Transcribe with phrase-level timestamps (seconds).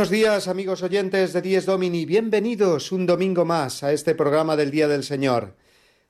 [0.00, 4.70] Buenos días amigos oyentes de Dies Domini, bienvenidos un domingo más a este programa del
[4.70, 5.56] Día del Señor.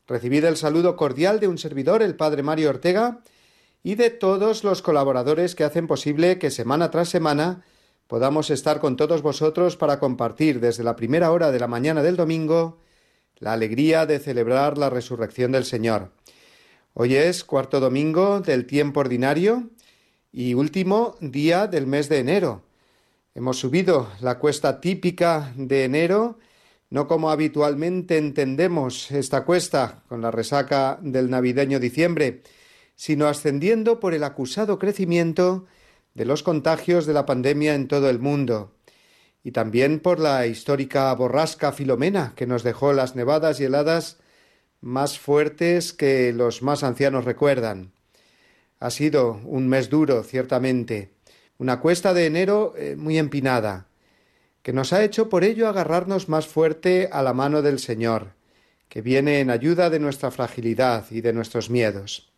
[0.06, 3.18] Recibid el saludo cordial de un servidor, el Padre Mario Ortega,
[3.82, 7.64] y de todos los colaboradores que hacen posible que semana tras semana
[8.06, 12.14] podamos estar con todos vosotros para compartir desde la primera hora de la mañana del
[12.14, 12.78] domingo
[13.38, 16.12] la alegría de celebrar la resurrección del Señor.
[16.94, 19.68] Hoy es cuarto domingo del tiempo ordinario
[20.30, 22.69] y último día del mes de enero
[23.40, 26.38] Hemos subido la cuesta típica de enero,
[26.90, 32.42] no como habitualmente entendemos esta cuesta con la resaca del navideño diciembre,
[32.96, 35.64] sino ascendiendo por el acusado crecimiento
[36.12, 38.74] de los contagios de la pandemia en todo el mundo,
[39.42, 44.18] y también por la histórica borrasca Filomena, que nos dejó las nevadas y heladas
[44.82, 47.92] más fuertes que los más ancianos recuerdan.
[48.80, 51.14] Ha sido un mes duro, ciertamente,
[51.60, 53.86] una cuesta de enero eh, muy empinada,
[54.62, 58.32] que nos ha hecho por ello agarrarnos más fuerte a la mano del Señor,
[58.88, 62.32] que viene en ayuda de nuestra fragilidad y de nuestros miedos.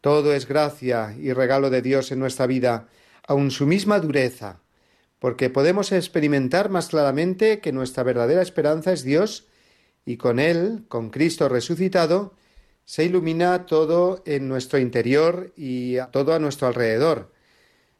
[0.00, 2.88] Todo es gracia y regalo de Dios en nuestra vida,
[3.28, 4.58] aun su misma dureza,
[5.20, 9.46] porque podemos experimentar más claramente que nuestra verdadera esperanza es Dios
[10.04, 12.34] y con Él, con Cristo resucitado,
[12.84, 17.31] se ilumina todo en nuestro interior y todo a nuestro alrededor,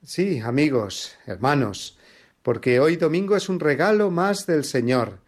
[0.05, 1.97] Sí, amigos, hermanos,
[2.43, 5.21] porque hoy domingo es un regalo más del Señor,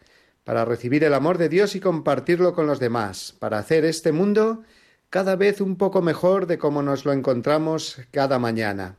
[0.42, 4.64] para recibir el amor de Dios y compartirlo con los demás, para hacer este mundo
[5.10, 8.96] cada vez un poco mejor de como nos lo encontramos cada mañana.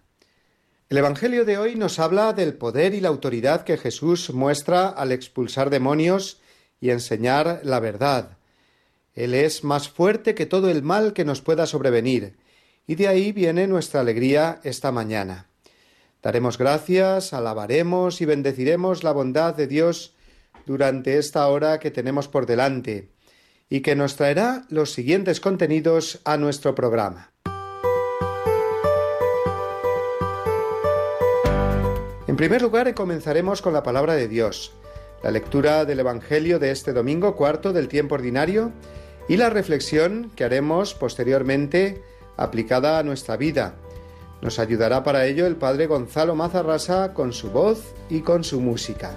[0.87, 5.11] El Evangelio de hoy nos habla del poder y la autoridad que Jesús muestra al
[5.11, 6.39] expulsar demonios
[6.79, 8.37] y enseñar la verdad.
[9.13, 12.37] Él es más fuerte que todo el mal que nos pueda sobrevenir,
[12.87, 15.49] y de ahí viene nuestra alegría esta mañana.
[16.25, 20.15] Daremos gracias, alabaremos y bendeciremos la bondad de Dios
[20.65, 23.11] durante esta hora que tenemos por delante
[23.69, 27.31] y que nos traerá los siguientes contenidos a nuestro programa.
[32.27, 34.73] En primer lugar, comenzaremos con la palabra de Dios,
[35.21, 38.71] la lectura del Evangelio de este domingo cuarto del tiempo ordinario
[39.29, 42.01] y la reflexión que haremos posteriormente
[42.35, 43.75] aplicada a nuestra vida,
[44.41, 49.11] nos ayudará para ello el padre Gonzalo Mazarrasa con su voz y con su música.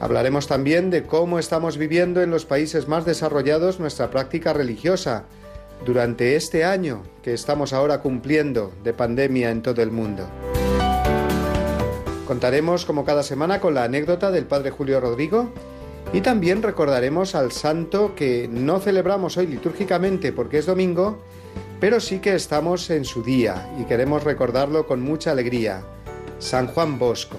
[0.00, 5.24] Hablaremos también de cómo estamos viviendo en los países más desarrollados nuestra práctica religiosa
[5.86, 10.28] durante este año que estamos ahora cumpliendo de pandemia en todo el mundo.
[12.26, 15.50] Contaremos como cada semana con la anécdota del Padre Julio Rodrigo
[16.12, 21.18] y también recordaremos al santo que no celebramos hoy litúrgicamente porque es domingo,
[21.84, 25.84] pero sí que estamos en su día y queremos recordarlo con mucha alegría,
[26.38, 27.36] San Juan Bosco.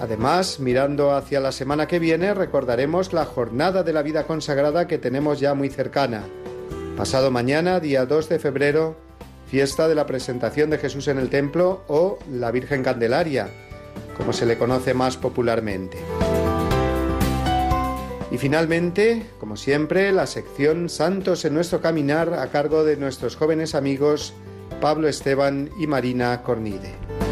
[0.00, 4.96] Además, mirando hacia la semana que viene, recordaremos la jornada de la vida consagrada que
[4.96, 6.24] tenemos ya muy cercana.
[6.96, 8.96] Pasado mañana, día 2 de febrero,
[9.50, 13.50] fiesta de la presentación de Jesús en el templo o la Virgen Candelaria,
[14.16, 15.98] como se le conoce más popularmente.
[18.30, 23.74] Y finalmente, como siempre, la sección Santos en nuestro caminar a cargo de nuestros jóvenes
[23.74, 24.34] amigos
[24.80, 27.27] Pablo Esteban y Marina Cornide.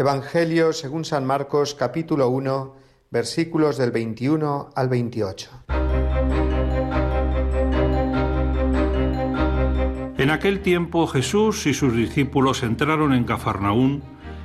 [0.00, 2.74] Evangelio según San Marcos capítulo 1
[3.10, 5.50] versículos del 21 al 28.
[10.16, 14.02] En aquel tiempo Jesús y sus discípulos entraron en Cafarnaún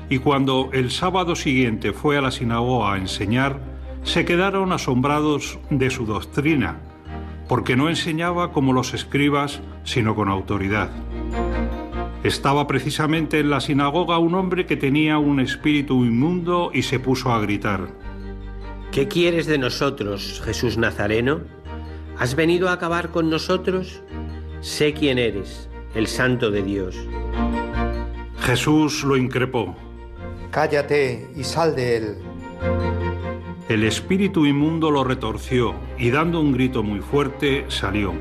[0.10, 3.62] y cuando el sábado siguiente fue a la sinagoga a enseñar,
[4.04, 6.82] se quedaron asombrados de su doctrina,
[7.48, 10.92] porque no enseñaba como los escribas, sino con autoridad
[12.26, 17.32] Estaba precisamente en la sinagoga un hombre que tenía un espíritu inmundo y se puso
[17.32, 17.90] a gritar.
[18.92, 21.42] ¿Qué quieres de nosotros, Jesús Nazareno?
[22.18, 24.02] ¿Has venido a acabar con nosotros?
[24.60, 26.96] Sé quién eres, el Santo de Dios.
[28.40, 29.76] Jesús lo increpó.
[30.50, 32.16] Cállate y sal de él.
[33.70, 38.14] El espíritu inmundo lo retorció y dando un grito muy fuerte salió.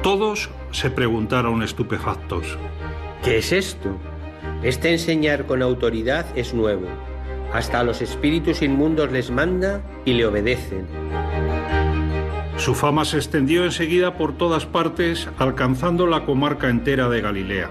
[0.00, 2.56] Todos se preguntaron estupefactos.
[3.24, 3.98] ¿Qué es esto?
[4.62, 6.86] Este enseñar con autoridad es nuevo.
[7.52, 10.86] Hasta a los espíritus inmundos les manda y le obedecen.
[12.56, 17.70] Su fama se extendió enseguida por todas partes, alcanzando la comarca entera de Galilea.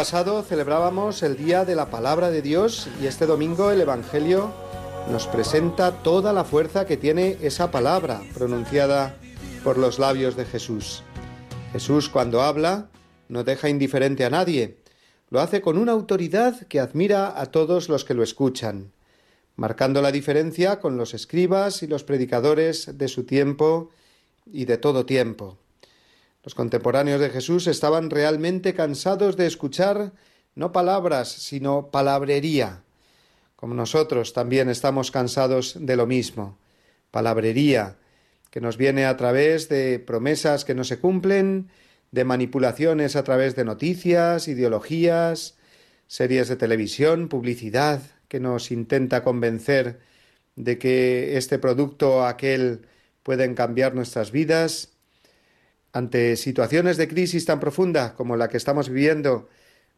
[0.00, 4.50] Pasado celebrábamos el Día de la Palabra de Dios y este domingo el Evangelio
[5.12, 9.14] nos presenta toda la fuerza que tiene esa palabra pronunciada
[9.62, 11.02] por los labios de Jesús.
[11.72, 12.88] Jesús cuando habla
[13.28, 14.78] no deja indiferente a nadie,
[15.28, 18.92] lo hace con una autoridad que admira a todos los que lo escuchan,
[19.56, 23.90] marcando la diferencia con los escribas y los predicadores de su tiempo
[24.50, 25.58] y de todo tiempo.
[26.42, 30.12] Los contemporáneos de Jesús estaban realmente cansados de escuchar
[30.54, 32.82] no palabras, sino palabrería,
[33.56, 36.58] como nosotros también estamos cansados de lo mismo,
[37.10, 37.96] palabrería,
[38.50, 41.68] que nos viene a través de promesas que no se cumplen,
[42.10, 45.56] de manipulaciones a través de noticias, ideologías,
[46.06, 50.00] series de televisión, publicidad, que nos intenta convencer
[50.56, 52.86] de que este producto o aquel
[53.22, 54.92] pueden cambiar nuestras vidas,
[55.92, 59.48] ante situaciones de crisis tan profunda como la que estamos viviendo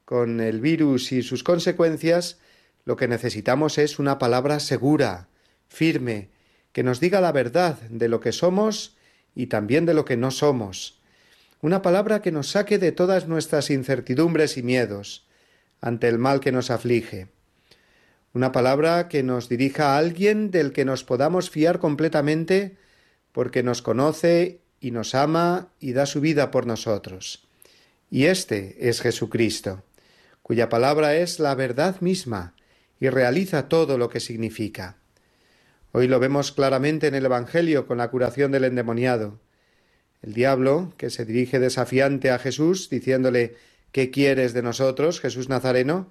[0.04, 2.38] con el virus y sus consecuencias,
[2.84, 5.28] lo que necesitamos es una palabra segura,
[5.68, 6.30] firme,
[6.72, 8.96] que nos diga la verdad de lo que somos
[9.34, 11.00] y también de lo que no somos.
[11.61, 15.26] Una palabra que nos saque de todas nuestras incertidumbres y miedos
[15.80, 17.28] ante el mal que nos aflige.
[18.34, 22.78] Una palabra que nos dirija a alguien del que nos podamos fiar completamente
[23.30, 27.48] porque nos conoce y nos ama y da su vida por nosotros.
[28.10, 29.82] Y este es Jesucristo,
[30.42, 32.54] cuya palabra es la verdad misma
[33.00, 34.98] y realiza todo lo que significa.
[35.92, 39.40] Hoy lo vemos claramente en el Evangelio con la curación del endemoniado.
[40.20, 43.54] El diablo, que se dirige desafiante a Jesús, diciéndole
[43.92, 46.10] ¿Qué quieres de nosotros, Jesús Nazareno?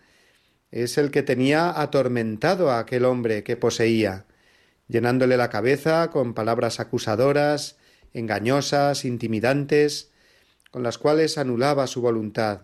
[0.71, 4.25] es el que tenía atormentado a aquel hombre que poseía,
[4.87, 7.75] llenándole la cabeza con palabras acusadoras,
[8.13, 10.11] engañosas, intimidantes,
[10.71, 12.61] con las cuales anulaba su voluntad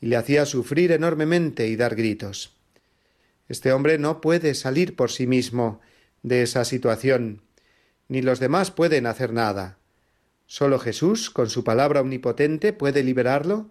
[0.00, 2.56] y le hacía sufrir enormemente y dar gritos.
[3.48, 5.80] Este hombre no puede salir por sí mismo
[6.22, 7.42] de esa situación,
[8.08, 9.78] ni los demás pueden hacer nada.
[10.46, 13.70] Solo Jesús, con su palabra omnipotente, puede liberarlo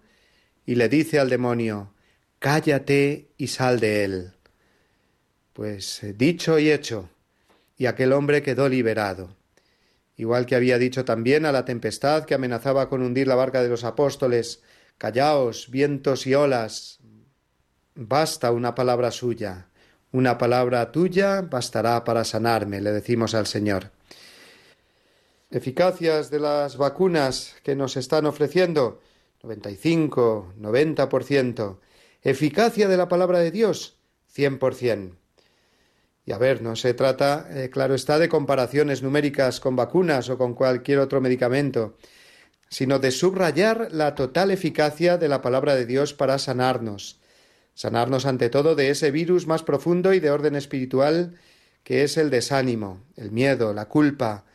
[0.66, 1.92] y le dice al demonio
[2.38, 4.32] Cállate y sal de él.
[5.52, 7.08] Pues eh, dicho y hecho,
[7.78, 9.36] y aquel hombre quedó liberado.
[10.16, 13.68] Igual que había dicho también a la tempestad que amenazaba con hundir la barca de
[13.68, 14.62] los apóstoles
[14.98, 17.00] Callaos, vientos y olas.
[17.94, 19.68] Basta una palabra suya.
[20.12, 23.90] Una palabra tuya bastará para sanarme, le decimos al Señor.
[25.50, 29.00] Eficacias de las vacunas que nos están ofreciendo,
[29.42, 31.78] 95, 90%.
[32.22, 33.98] Eficacia de la palabra de Dios,
[34.34, 35.16] 100%.
[36.26, 40.38] Y a ver, no se trata, eh, claro está, de comparaciones numéricas con vacunas o
[40.38, 41.96] con cualquier otro medicamento,
[42.68, 47.20] sino de subrayar la total eficacia de la palabra de Dios para sanarnos,
[47.74, 51.34] sanarnos ante todo de ese virus más profundo y de orden espiritual
[51.82, 54.46] que es el desánimo, el miedo, la culpa,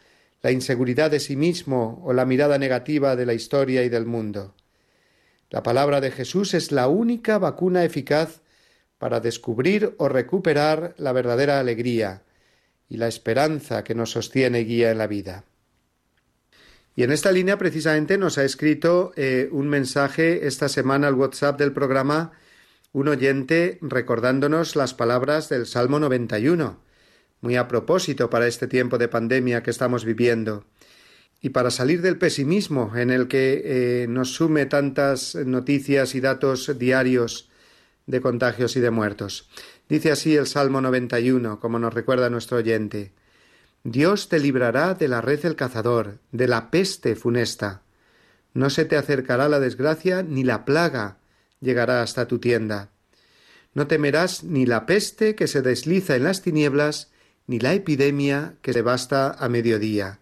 [0.42, 4.56] la inseguridad de sí mismo o la mirada negativa de la historia y del mundo.
[5.52, 8.42] La palabra de Jesús es la única vacuna eficaz
[9.00, 12.22] para descubrir o recuperar la verdadera alegría
[12.88, 15.46] y la esperanza que nos sostiene y guía en la vida.
[16.96, 21.58] Y en esta línea precisamente nos ha escrito eh, un mensaje esta semana al WhatsApp
[21.58, 22.34] del programa
[22.92, 26.80] un oyente recordándonos las palabras del Salmo 91,
[27.42, 30.66] muy a propósito para este tiempo de pandemia que estamos viviendo
[31.42, 36.78] y para salir del pesimismo en el que eh, nos sume tantas noticias y datos
[36.78, 37.49] diarios
[38.10, 39.48] de contagios y de muertos.
[39.88, 43.14] Dice así el Salmo 91, como nos recuerda nuestro oyente.
[43.84, 47.84] Dios te librará de la red del cazador, de la peste funesta.
[48.56, 51.20] No se te acercará la desgracia ni la plaga
[51.62, 52.90] llegará hasta tu tienda.
[53.76, 57.12] No temerás ni la peste que se desliza en las tinieblas,
[57.46, 60.20] ni la epidemia que se basta a mediodía.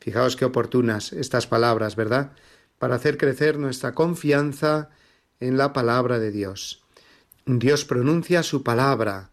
[0.00, 2.32] Fijaos qué oportunas estas palabras, ¿verdad?
[2.78, 4.90] Para hacer crecer nuestra confianza
[5.38, 6.82] en la palabra de Dios.
[7.58, 9.30] Dios pronuncia su palabra.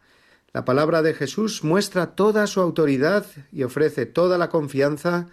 [0.53, 5.27] La palabra de Jesús muestra toda su autoridad y ofrece toda la confianza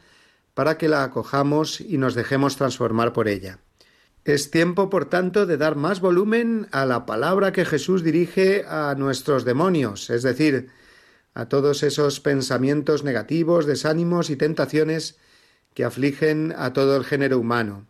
[0.55, 3.59] para que la acojamos y nos dejemos transformar por ella.
[4.25, 8.95] Es tiempo, por tanto, de dar más volumen a la palabra que Jesús dirige a
[8.97, 10.71] nuestros demonios, es decir,
[11.35, 15.19] a todos esos pensamientos negativos, desánimos y tentaciones
[15.75, 17.87] que afligen a todo el género humano,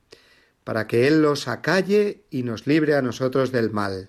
[0.65, 4.09] para que Él los acalle y nos libre a nosotros del mal.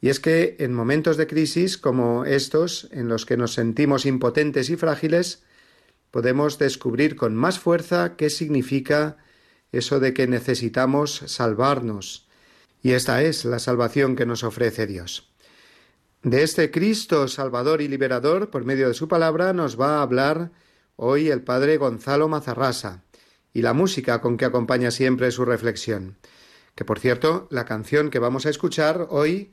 [0.00, 4.70] Y es que en momentos de crisis como estos, en los que nos sentimos impotentes
[4.70, 5.42] y frágiles,
[6.10, 9.16] podemos descubrir con más fuerza qué significa
[9.72, 12.28] eso de que necesitamos salvarnos.
[12.82, 15.32] Y esta es la salvación que nos ofrece Dios.
[16.22, 20.52] De este Cristo Salvador y Liberador, por medio de su palabra, nos va a hablar
[20.96, 23.02] hoy el Padre Gonzalo Mazarrasa
[23.52, 26.16] y la música con que acompaña siempre su reflexión.
[26.74, 29.52] Que por cierto, la canción que vamos a escuchar hoy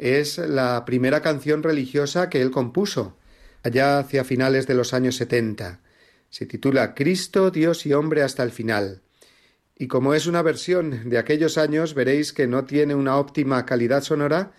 [0.00, 3.18] es la primera canción religiosa que él compuso,
[3.62, 5.80] allá hacia finales de los años setenta.
[6.30, 9.02] Se titula Cristo, Dios y hombre hasta el final.
[9.76, 14.02] Y como es una versión de aquellos años, veréis que no tiene una óptima calidad
[14.02, 14.52] sonora,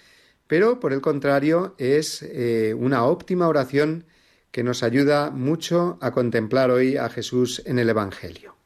[0.47, 4.05] pero por el contrario es eh, una óptima oración
[4.51, 8.60] que nos ayuda mucho a contemplar hoy a Jesús en el Evangelio.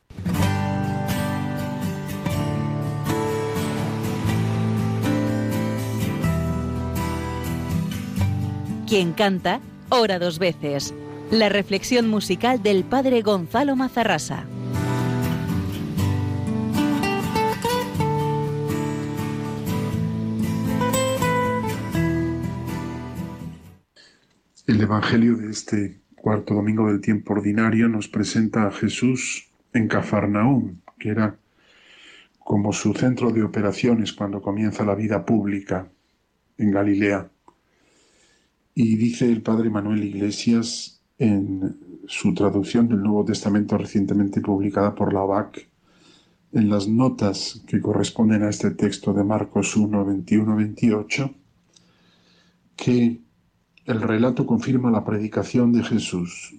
[8.87, 10.93] Quien canta, ora dos veces.
[11.31, 14.45] La reflexión musical del padre Gonzalo Mazarrasa.
[24.67, 30.81] El Evangelio de este cuarto domingo del tiempo ordinario nos presenta a Jesús en Cafarnaúm,
[30.99, 31.37] que era
[32.37, 35.87] como su centro de operaciones cuando comienza la vida pública
[36.59, 37.31] en Galilea.
[38.77, 45.13] Y dice el padre Manuel Iglesias en su traducción del Nuevo Testamento recientemente publicada por
[45.13, 45.69] la OAC,
[46.51, 51.33] en las notas que corresponden a este texto de Marcos 1, 21, 28,
[52.75, 53.21] que
[53.85, 56.55] el relato confirma la predicación de Jesús,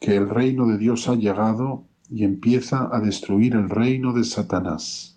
[0.00, 5.13] que el reino de Dios ha llegado y empieza a destruir el reino de Satanás.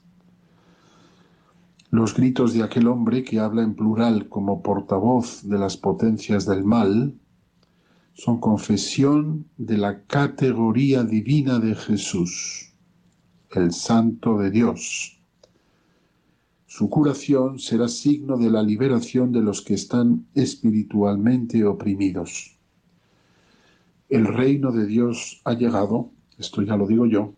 [1.97, 6.63] Los gritos de aquel hombre que habla en plural como portavoz de las potencias del
[6.63, 7.15] mal
[8.13, 12.71] son confesión de la categoría divina de Jesús,
[13.49, 15.19] el Santo de Dios.
[16.67, 22.59] Su curación será signo de la liberación de los que están espiritualmente oprimidos.
[24.07, 27.33] El reino de Dios ha llegado, esto ya lo digo yo,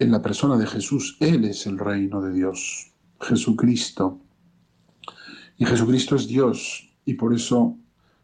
[0.00, 1.16] en la persona de Jesús.
[1.20, 2.90] Él es el reino de Dios,
[3.24, 4.20] Jesucristo.
[5.56, 7.76] Y Jesucristo es Dios y por eso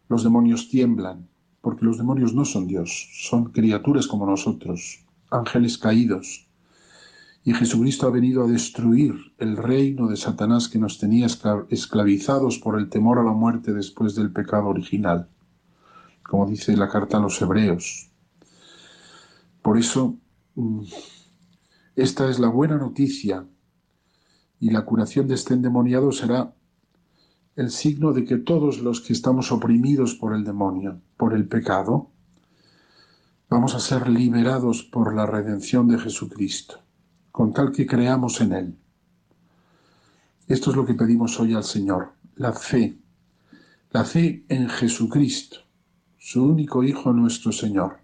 [0.08, 1.28] los demonios tiemblan,
[1.60, 6.48] porque los demonios no son Dios, son criaturas como nosotros, ángeles caídos.
[7.44, 11.26] Y Jesucristo ha venido a destruir el reino de Satanás que nos tenía
[11.70, 15.28] esclavizados por el temor a la muerte después del pecado original,
[16.22, 18.10] como dice la carta a los hebreos.
[19.62, 20.18] Por eso,
[20.56, 20.82] mm,
[21.96, 23.46] esta es la buena noticia
[24.60, 26.54] y la curación de este endemoniado será
[27.56, 32.10] el signo de que todos los que estamos oprimidos por el demonio, por el pecado,
[33.48, 36.80] vamos a ser liberados por la redención de Jesucristo,
[37.32, 38.78] con tal que creamos en Él.
[40.46, 42.98] Esto es lo que pedimos hoy al Señor, la fe,
[43.90, 45.58] la fe en Jesucristo,
[46.18, 47.98] su único Hijo nuestro Señor.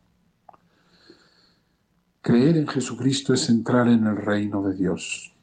[2.22, 5.35] Creer en Jesucristo es entrar en el reino de Dios.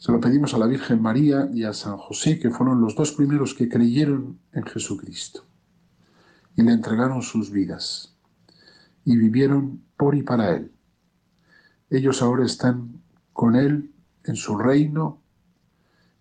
[0.00, 3.12] Se lo pedimos a la Virgen María y a San José, que fueron los dos
[3.12, 5.44] primeros que creyeron en Jesucristo
[6.56, 8.16] y le entregaron sus vidas
[9.04, 10.72] y vivieron por y para Él.
[11.90, 13.02] Ellos ahora están
[13.34, 13.92] con Él
[14.24, 15.20] en su reino,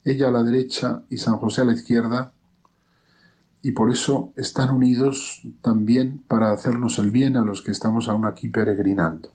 [0.04, 2.34] ella a la derecha y San José a la izquierda,
[3.62, 8.26] y por eso están unidos también para hacernos el bien a los que estamos aún
[8.26, 9.32] aquí peregrinando.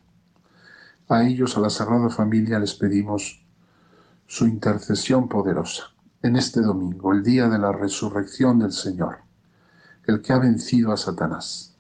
[1.08, 3.43] A ellos, a la Sagrada Familia, les pedimos
[4.26, 9.18] su intercesión poderosa en este domingo, el día de la resurrección del Señor,
[10.06, 11.76] el que ha vencido a Satanás.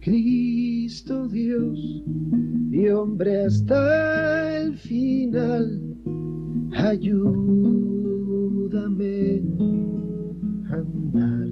[0.00, 1.78] Cristo Dios
[2.72, 5.96] y hombre hasta el final,
[6.72, 8.10] ayúdame
[10.68, 11.49] a andar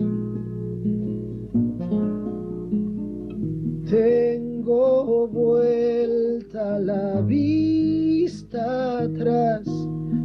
[3.88, 9.66] Tengo vuelta la vista atrás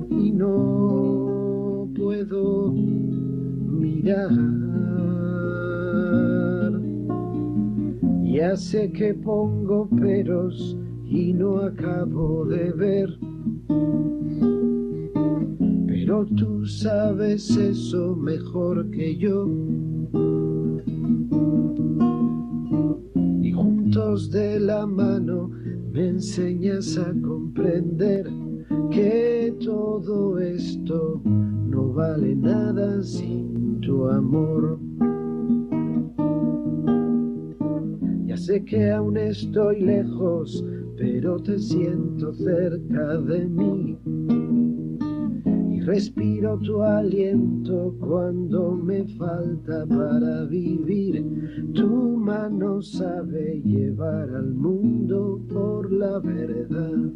[0.09, 4.31] y no puedo mirar.
[8.25, 13.17] Ya sé que pongo peros y no acabo de ver.
[15.87, 19.47] Pero tú sabes eso mejor que yo
[23.93, 25.51] de la mano
[25.91, 28.25] me enseñas a comprender
[28.89, 34.79] que todo esto no vale nada sin tu amor.
[38.25, 40.65] Ya sé que aún estoy lejos,
[40.97, 43.95] pero te siento cerca de mí
[45.85, 51.25] Respiro tu aliento cuando me falta para vivir.
[51.73, 57.11] Tu mano sabe llevar al mundo por la verdad.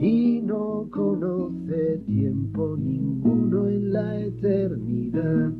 [0.00, 5.52] Y no conoce tiempo ninguno en la eternidad.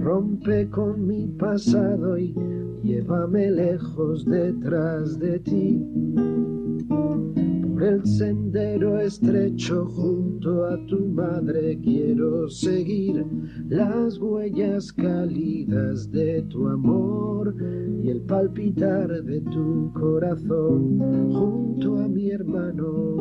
[0.00, 2.36] Rompe con mi pasado y
[2.84, 5.84] llévame lejos detrás de ti
[7.84, 13.26] el sendero estrecho junto a tu madre quiero seguir
[13.68, 17.54] las huellas cálidas de tu amor
[18.02, 20.98] y el palpitar de tu corazón
[21.32, 23.16] junto a mi hermano.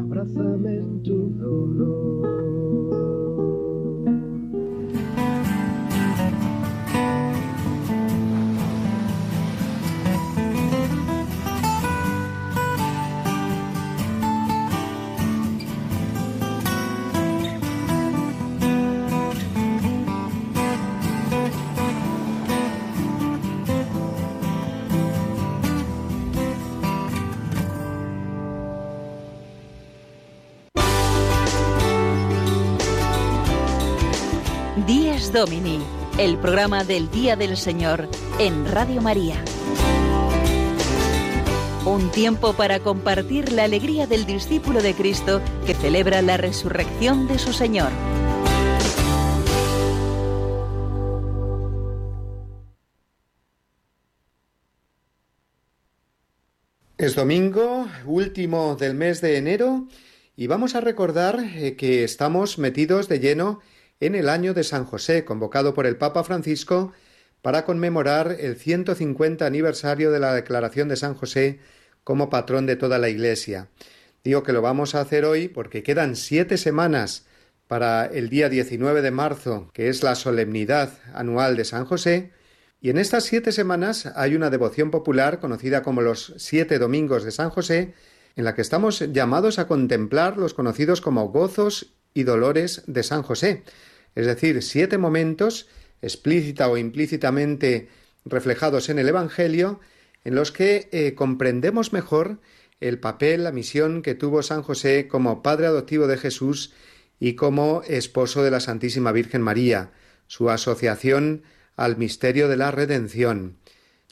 [0.00, 2.67] Abrázame en tu dolor.
[35.38, 35.78] Domini,
[36.18, 38.08] el programa del Día del Señor
[38.40, 39.36] en Radio María.
[41.86, 47.38] Un tiempo para compartir la alegría del discípulo de Cristo que celebra la resurrección de
[47.38, 47.92] su Señor.
[56.96, 59.86] Es domingo, último del mes de enero,
[60.34, 64.84] y vamos a recordar eh, que estamos metidos de lleno en el año de San
[64.84, 66.92] José, convocado por el Papa Francisco
[67.42, 71.58] para conmemorar el 150 aniversario de la declaración de San José
[72.04, 73.68] como patrón de toda la Iglesia.
[74.22, 77.26] Digo que lo vamos a hacer hoy porque quedan siete semanas
[77.66, 82.32] para el día 19 de marzo, que es la solemnidad anual de San José,
[82.80, 87.32] y en estas siete semanas hay una devoción popular conocida como los siete domingos de
[87.32, 87.94] San José,
[88.36, 93.22] en la que estamos llamados a contemplar los conocidos como gozos y dolores de San
[93.22, 93.64] José,
[94.14, 95.68] es decir, siete momentos,
[96.02, 97.88] explícita o implícitamente
[98.24, 99.80] reflejados en el Evangelio,
[100.24, 102.40] en los que eh, comprendemos mejor
[102.80, 106.72] el papel, la misión que tuvo San José como padre adoptivo de Jesús
[107.18, 109.90] y como esposo de la Santísima Virgen María,
[110.26, 111.42] su asociación
[111.76, 113.56] al misterio de la redención,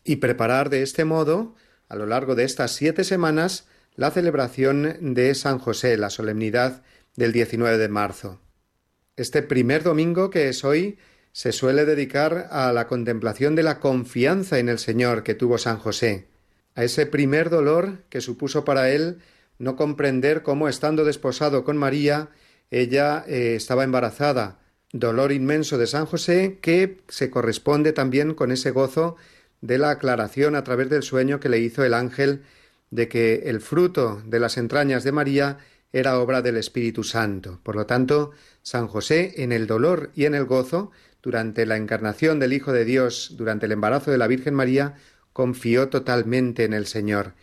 [0.04, 1.54] y preparar de este modo,
[1.88, 6.82] a lo largo de estas siete semanas, la celebración de San José, la solemnidad
[7.16, 8.40] del 19 de marzo.
[9.16, 10.98] Este primer domingo que es hoy
[11.32, 15.78] se suele dedicar a la contemplación de la confianza en el Señor que tuvo San
[15.78, 16.26] José,
[16.74, 19.20] a ese primer dolor que supuso para él
[19.58, 22.28] no comprender cómo, estando desposado con María,
[22.70, 24.58] ella eh, estaba embarazada,
[24.92, 29.16] dolor inmenso de San José que se corresponde también con ese gozo
[29.62, 32.42] de la aclaración a través del sueño que le hizo el ángel
[32.90, 35.56] de que el fruto de las entrañas de María
[35.92, 37.60] era obra del Espíritu Santo.
[37.62, 38.32] Por lo tanto,
[38.66, 40.90] San José, en el dolor y en el gozo,
[41.22, 44.96] durante la encarnación del Hijo de Dios, durante el embarazo de la Virgen María,
[45.32, 47.34] confió totalmente en el Señor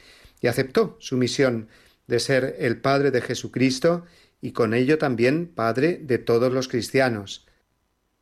[0.41, 1.69] y aceptó su misión
[2.07, 4.03] de ser el Padre de Jesucristo
[4.41, 7.47] y con ello también Padre de todos los cristianos.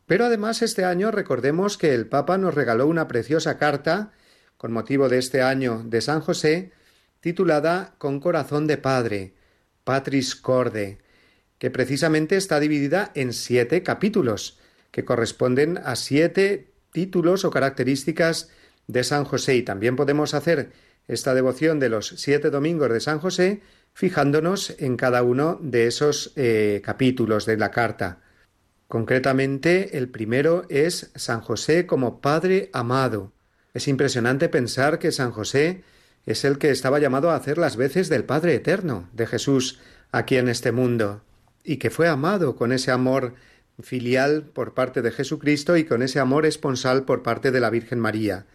[0.06, 4.12] Pero además este año recordemos que el Papa nos regaló una preciosa carta,
[4.58, 6.72] con motivo de este año de San José,
[7.20, 9.34] titulada Con corazón de Padre,
[9.86, 11.00] Patris Corde,
[11.62, 14.58] que precisamente está dividida en siete capítulos,
[14.90, 18.50] que corresponden a siete títulos o características
[18.88, 20.72] de San José y también podemos hacer
[21.08, 23.62] esta devoción de los siete domingos de San José
[23.94, 28.22] fijándonos en cada uno de esos eh, capítulos de la carta.
[28.88, 33.34] Concretamente, el primero es San José como Padre amado.
[33.76, 35.84] Es impresionante pensar que San José
[36.26, 39.78] es el que estaba llamado a hacer las veces del Padre eterno de Jesús
[40.12, 41.22] aquí en este mundo,
[41.64, 43.36] y que fue amado con ese amor
[43.82, 48.00] filial por parte de Jesucristo y con ese amor esponsal por parte de la Virgen
[48.00, 48.46] María.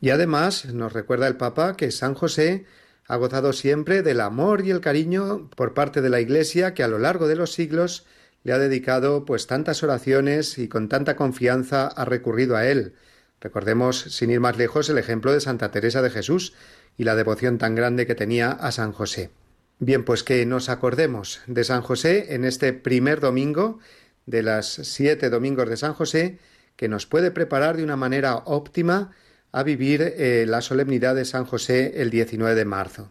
[0.00, 2.66] Y además nos recuerda el Papa que San José
[3.08, 6.88] ha gozado siempre del amor y el cariño por parte de la Iglesia que a
[6.88, 8.06] lo largo de los siglos
[8.42, 12.94] le ha dedicado pues tantas oraciones y con tanta confianza ha recurrido a él.
[13.40, 16.54] Recordemos, sin ir más lejos, el ejemplo de Santa Teresa de Jesús
[16.96, 19.30] y la devoción tan grande que tenía a San José.
[19.78, 23.78] Bien, pues que nos acordemos de San José en este primer domingo
[24.24, 26.38] de las siete domingos de San José,
[26.76, 29.12] que nos puede preparar de una manera óptima
[29.52, 33.10] a vivir eh, la solemnidad de San José el 19 de marzo.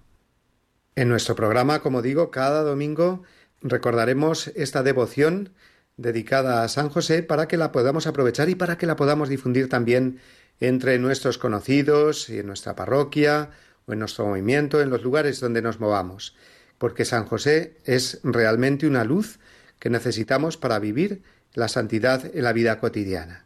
[0.95, 3.21] En nuestro programa, como digo, cada domingo
[3.61, 5.53] recordaremos esta devoción
[5.97, 9.69] dedicada a San José para que la podamos aprovechar y para que la podamos difundir
[9.69, 10.19] también
[10.59, 13.51] entre nuestros conocidos y en nuestra parroquia
[13.85, 16.35] o en nuestro movimiento, en los lugares donde nos movamos,
[16.77, 19.39] porque San José es realmente una luz
[19.79, 23.45] que necesitamos para vivir la santidad en la vida cotidiana.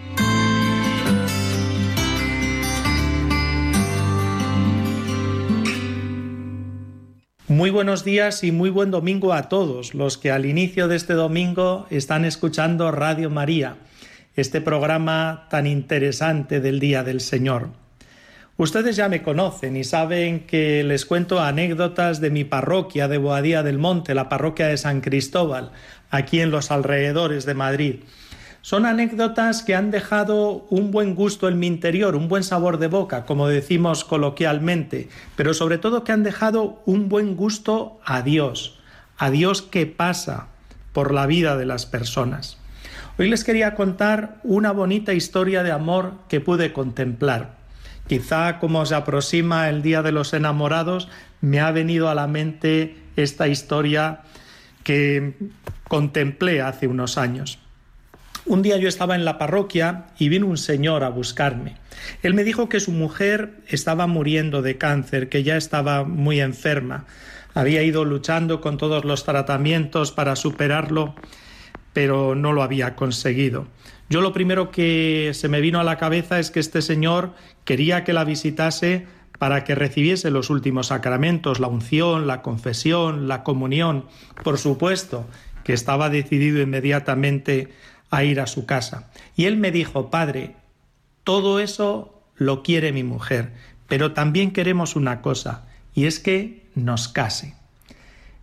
[7.51, 11.15] Muy buenos días y muy buen domingo a todos los que al inicio de este
[11.15, 13.75] domingo están escuchando Radio María,
[14.37, 17.71] este programa tan interesante del Día del Señor.
[18.55, 23.63] Ustedes ya me conocen y saben que les cuento anécdotas de mi parroquia de Boadía
[23.63, 25.73] del Monte, la parroquia de San Cristóbal,
[26.09, 27.95] aquí en los alrededores de Madrid.
[28.63, 32.87] Son anécdotas que han dejado un buen gusto en mi interior, un buen sabor de
[32.87, 38.77] boca, como decimos coloquialmente, pero sobre todo que han dejado un buen gusto a Dios,
[39.17, 40.47] a Dios que pasa
[40.93, 42.57] por la vida de las personas.
[43.17, 47.55] Hoy les quería contar una bonita historia de amor que pude contemplar.
[48.07, 51.07] Quizá como se aproxima el Día de los Enamorados,
[51.41, 54.21] me ha venido a la mente esta historia
[54.83, 55.33] que
[55.87, 57.60] contemplé hace unos años.
[58.45, 61.77] Un día yo estaba en la parroquia y vino un señor a buscarme.
[62.23, 67.05] Él me dijo que su mujer estaba muriendo de cáncer, que ya estaba muy enferma.
[67.53, 71.15] Había ido luchando con todos los tratamientos para superarlo,
[71.93, 73.67] pero no lo había conseguido.
[74.09, 78.03] Yo lo primero que se me vino a la cabeza es que este señor quería
[78.03, 79.05] que la visitase
[79.37, 84.05] para que recibiese los últimos sacramentos, la unción, la confesión, la comunión.
[84.43, 85.27] Por supuesto
[85.63, 87.69] que estaba decidido inmediatamente
[88.11, 89.09] a ir a su casa.
[89.35, 90.55] Y él me dijo, Padre,
[91.23, 93.53] todo eso lo quiere mi mujer,
[93.87, 97.55] pero también queremos una cosa, y es que nos case.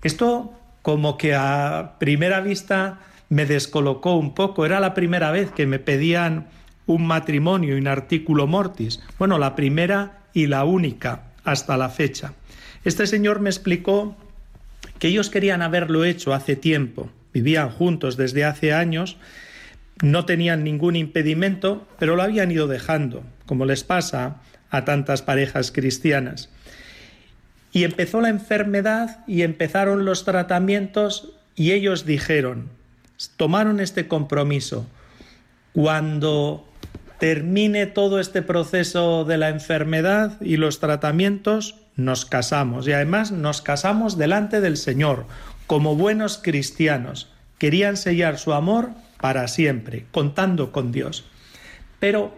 [0.02, 0.52] Esto
[0.82, 4.64] como que a primera vista me descolocó un poco.
[4.64, 6.48] Era la primera vez que me pedían
[6.86, 9.00] un matrimonio in articulo mortis.
[9.18, 12.32] Bueno, la primera y la única hasta la fecha.
[12.84, 14.16] Este señor me explicó
[14.98, 19.18] que ellos querían haberlo hecho hace tiempo, vivían juntos desde hace años
[20.02, 24.36] no tenían ningún impedimento, pero lo habían ido dejando, como les pasa
[24.70, 26.50] a tantas parejas cristianas.
[27.72, 32.70] Y empezó la enfermedad y empezaron los tratamientos y ellos dijeron,
[33.36, 34.86] tomaron este compromiso,
[35.72, 36.66] cuando
[37.18, 42.86] termine todo este proceso de la enfermedad y los tratamientos, nos casamos.
[42.86, 45.26] Y además nos casamos delante del Señor,
[45.66, 47.30] como buenos cristianos.
[47.58, 51.26] Querían sellar su amor para siempre, contando con Dios.
[51.98, 52.36] Pero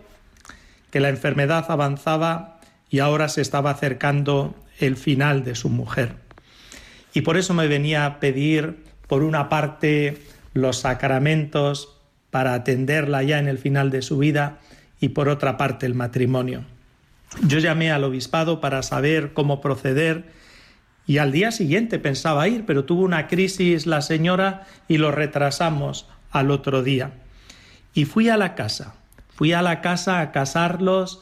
[0.91, 6.17] que la enfermedad avanzaba y ahora se estaba acercando el final de su mujer.
[7.13, 10.19] Y por eso me venía a pedir, por una parte,
[10.55, 11.97] los sacramentos
[12.31, 14.59] para atenderla ya en el final de su vida
[15.01, 16.65] y por otra parte el matrimonio.
[17.43, 20.25] Yo llamé al obispado para saber cómo proceder
[21.07, 26.07] y al día siguiente pensaba ir, pero tuvo una crisis la señora y lo retrasamos
[26.31, 27.13] al otro día.
[27.95, 28.95] Y fui a la casa,
[29.35, 31.21] fui a la casa a casarlos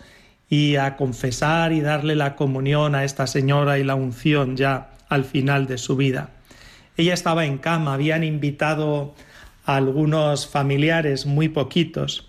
[0.50, 5.24] y a confesar y darle la comunión a esta señora y la unción ya al
[5.24, 6.30] final de su vida.
[6.96, 9.14] Ella estaba en cama, habían invitado
[9.64, 12.28] a algunos familiares, muy poquitos,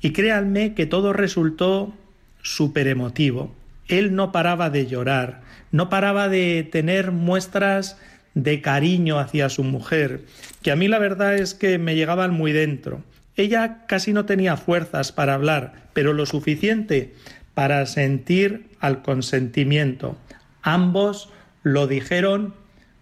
[0.00, 1.94] y créanme que todo resultó
[2.42, 3.54] súper emotivo.
[3.88, 7.98] Él no paraba de llorar, no paraba de tener muestras
[8.34, 10.22] de cariño hacia su mujer,
[10.62, 13.02] que a mí la verdad es que me llegaban muy dentro.
[13.36, 17.14] Ella casi no tenía fuerzas para hablar, pero lo suficiente
[17.54, 20.16] para sentir al consentimiento.
[20.62, 21.30] Ambos
[21.62, 22.54] lo dijeron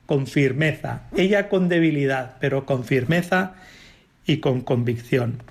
[0.07, 3.55] con firmeza, ella con debilidad, pero con firmeza
[4.27, 5.43] y con convicción.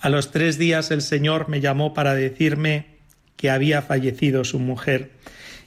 [0.00, 2.86] A los tres días el Señor me llamó para decirme
[3.36, 5.10] que había fallecido su mujer.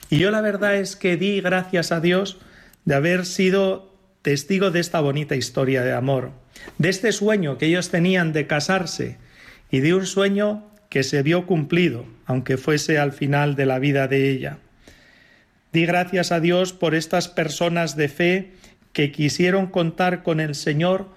[0.10, 2.38] Y yo la verdad es que di gracias a Dios
[2.86, 6.32] de haber sido testigo de esta bonita historia de amor,
[6.78, 9.18] de este sueño que ellos tenían de casarse
[9.70, 14.08] y de un sueño que se vio cumplido, aunque fuese al final de la vida
[14.08, 14.60] de ella.
[15.74, 18.54] Di gracias a Dios por estas personas de fe
[18.94, 21.10] que quisieron contar con el Señor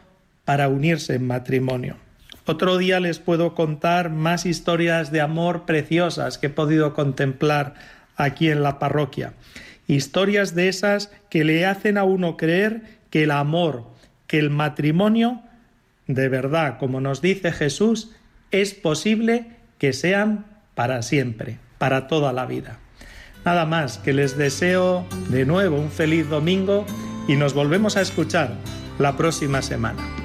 [0.45, 1.97] para unirse en matrimonio.
[2.45, 7.75] Otro día les puedo contar más historias de amor preciosas que he podido contemplar
[8.17, 9.35] aquí en la parroquia
[9.89, 13.85] historias de esas que le hacen a uno creer que el amor,
[14.27, 15.43] que el matrimonio,
[16.07, 18.15] de verdad, como nos dice Jesús,
[18.51, 22.79] es posible que sean para siempre, para toda la vida.
[23.45, 26.87] Nada más, que les deseo de nuevo un feliz domingo
[27.27, 28.55] y nos volvemos a escuchar
[28.99, 30.18] la próxima semana.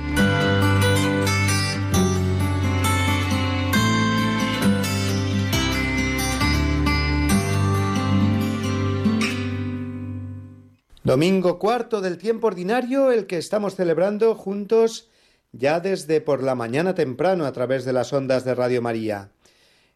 [11.04, 15.10] Domingo cuarto del tiempo ordinario, el que estamos celebrando juntos
[15.52, 19.30] ya desde por la mañana temprano a través de las ondas de Radio María.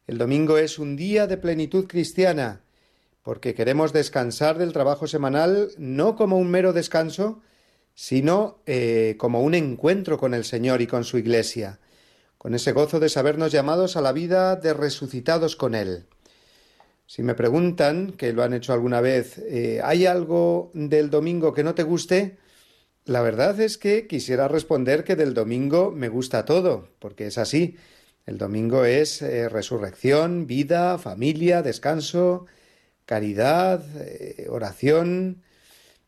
[0.05, 2.59] El domingo es un día de plenitud cristiana,
[3.23, 7.41] porque queremos descansar del trabajo semanal no como un mero descanso,
[7.95, 11.79] sino eh, como un encuentro con el Señor y con su Iglesia,
[12.37, 16.05] con ese gozo de sabernos llamados a la vida de resucitados con Él.
[17.07, 21.63] Si me preguntan, que lo han hecho alguna vez, eh, ¿hay algo del domingo que
[21.63, 22.37] no te guste?
[23.05, 27.77] La verdad es que quisiera responder que del domingo me gusta todo, porque es así.
[28.25, 32.45] El domingo es eh, resurrección, vida, familia, descanso,
[33.05, 35.43] caridad, eh, oración.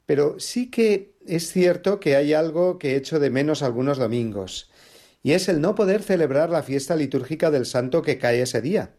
[0.05, 4.69] Pero sí que es cierto que hay algo que echo de menos algunos domingos,
[5.23, 8.95] y es el no poder celebrar la fiesta litúrgica del santo que cae ese día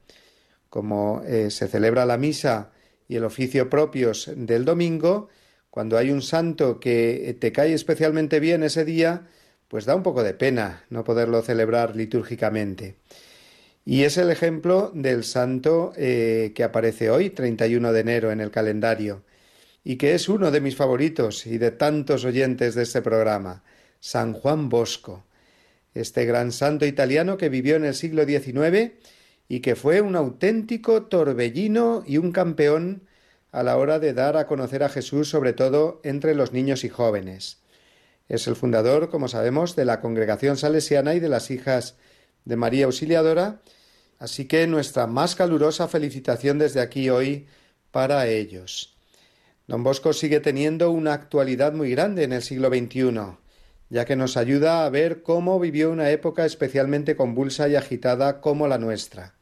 [0.70, 2.70] como eh, se celebra la misa
[3.08, 5.28] y el oficio propios del domingo,
[5.68, 9.26] cuando hay un santo que te cae especialmente bien ese día,
[9.68, 12.96] pues da un poco de pena no poderlo celebrar litúrgicamente.
[13.84, 18.50] Y es el ejemplo del santo eh, que aparece hoy, 31 de enero, en el
[18.50, 19.24] calendario,
[19.82, 23.64] y que es uno de mis favoritos y de tantos oyentes de este programa,
[23.98, 25.24] San Juan Bosco,
[25.94, 28.92] este gran santo italiano que vivió en el siglo XIX
[29.50, 33.02] y que fue un auténtico torbellino y un campeón
[33.50, 36.88] a la hora de dar a conocer a Jesús sobre todo entre los niños y
[36.88, 37.58] jóvenes.
[38.28, 41.96] Es el fundador, como sabemos, de la congregación salesiana y de las hijas
[42.44, 43.60] de María Auxiliadora,
[44.20, 47.48] así que nuestra más calurosa felicitación desde aquí hoy
[47.90, 48.96] para ellos.
[49.66, 53.36] Don Bosco sigue teniendo una actualidad muy grande en el siglo XXI,
[53.88, 58.68] ya que nos ayuda a ver cómo vivió una época especialmente convulsa y agitada como
[58.68, 59.39] la nuestra.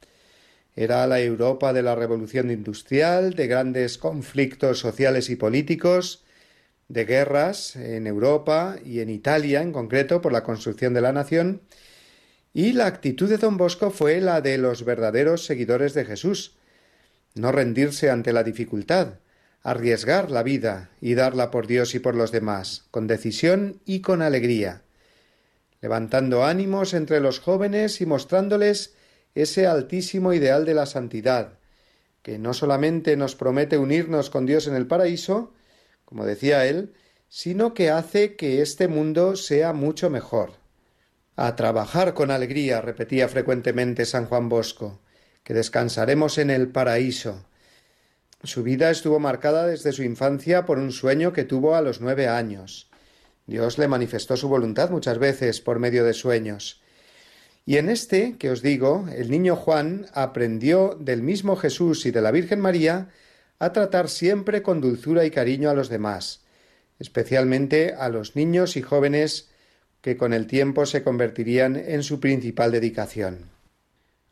[0.81, 6.23] Era la Europa de la revolución industrial, de grandes conflictos sociales y políticos,
[6.87, 11.63] de guerras en Europa y en Italia en concreto por la construcción de la nación,
[12.55, 16.55] y la actitud de don Bosco fue la de los verdaderos seguidores de Jesús,
[17.35, 19.15] no rendirse ante la dificultad,
[19.65, 24.23] arriesgar la vida y darla por Dios y por los demás, con decisión y con
[24.23, 24.83] alegría,
[25.81, 28.95] levantando ánimos entre los jóvenes y mostrándoles
[29.43, 31.59] ese altísimo ideal de la santidad,
[32.23, 35.53] que no solamente nos promete unirnos con Dios en el paraíso,
[36.05, 36.95] como decía él,
[37.29, 40.53] sino que hace que este mundo sea mucho mejor.
[41.37, 45.01] A trabajar con alegría, repetía frecuentemente San Juan Bosco,
[45.45, 47.45] que descansaremos en el paraíso.
[48.43, 52.29] Su vida estuvo marcada desde su infancia por un sueño que tuvo a los nueve
[52.29, 52.91] años.
[53.47, 56.83] Dios le manifestó su voluntad muchas veces por medio de sueños,
[57.69, 62.23] y en este, que os digo, el niño Juan aprendió del mismo Jesús y de
[62.23, 63.11] la Virgen María
[63.59, 66.47] a tratar siempre con dulzura y cariño a los demás,
[66.99, 69.51] especialmente a los niños y jóvenes
[70.01, 73.51] que con el tiempo se convertirían en su principal dedicación.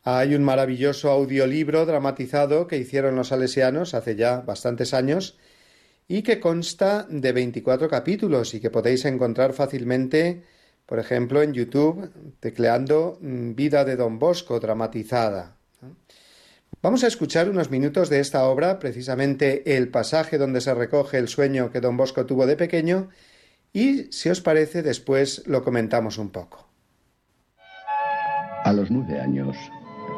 [0.02, 5.36] Hay un maravilloso audiolibro dramatizado que hicieron los salesianos hace ya bastantes años
[6.08, 10.42] y que consta de veinticuatro capítulos y que podéis encontrar fácilmente
[10.86, 12.10] por ejemplo, en YouTube,
[12.40, 15.56] tecleando mm, Vida de Don Bosco dramatizada.
[16.82, 21.26] Vamos a escuchar unos minutos de esta obra, precisamente el pasaje donde se recoge el
[21.26, 23.08] sueño que Don Bosco tuvo de pequeño,
[23.72, 26.68] y si os parece, después lo comentamos un poco.
[28.64, 29.56] A los nueve años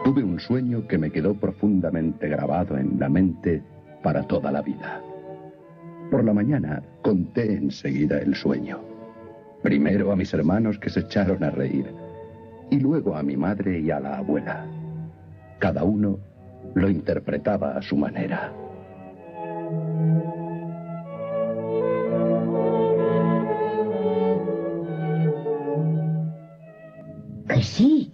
[0.05, 3.63] tuve un sueño que me quedó profundamente grabado en la mente
[4.03, 5.03] para toda la vida.
[6.11, 8.88] Por la mañana conté enseguida el sueño.
[9.63, 11.93] Primero a mis hermanos que se echaron a reír
[12.71, 14.65] y luego a mi madre y a la abuela.
[15.59, 16.19] Cada uno
[16.75, 18.53] lo interpretaba a su manera.
[27.49, 28.13] Que sí,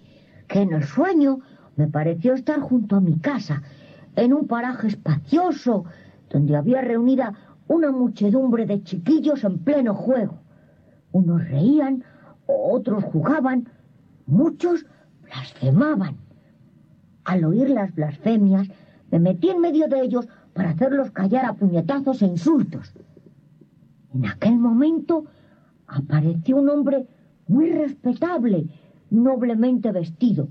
[0.49, 1.40] que en el sueño
[1.76, 3.62] me pareció estar junto a mi casa,
[4.16, 5.84] en un paraje espacioso,
[6.30, 7.34] donde había reunida
[7.66, 10.43] una muchedumbre de chiquillos en pleno juego.
[11.15, 12.03] Unos reían,
[12.47, 13.69] otros jugaban,
[14.27, 14.85] muchos
[15.23, 16.17] blasfemaban.
[17.25, 18.67] Al oír las blasfemias,
[19.12, 22.93] me metí en medio de ellos para hacerlos callar a puñetazos e insultos.
[24.12, 25.27] En aquel momento
[25.87, 27.07] apareció un hombre
[27.47, 28.67] muy respetable,
[29.09, 30.49] noblemente vestido.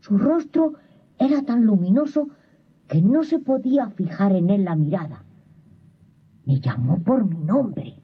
[0.00, 0.72] Su rostro
[1.20, 2.30] era tan luminoso
[2.88, 5.22] que no se podía fijar en él la mirada.
[6.46, 8.03] Me llamó por mi nombre.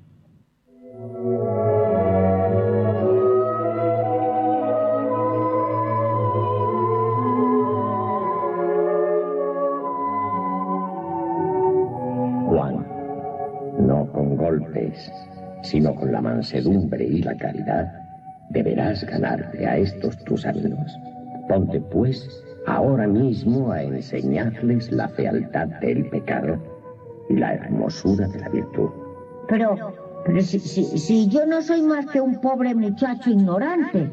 [15.63, 17.93] Sino con la mansedumbre y la caridad,
[18.51, 20.99] deberás ganarte a estos tus amigos.
[21.49, 26.59] Ponte pues ahora mismo a enseñarles la fealdad del pecado
[27.29, 28.91] y la hermosura de la virtud.
[29.49, 29.77] Pero,
[30.25, 34.09] pero si, si, si yo no soy más que un pobre muchacho ignorante.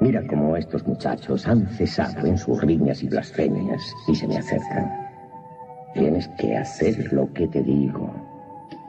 [0.00, 4.90] Mira cómo estos muchachos han cesado en sus riñas y blasfemias y se me acercan.
[5.94, 8.12] Tienes que hacer lo que te digo.